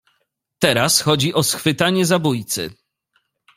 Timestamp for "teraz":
0.59-1.01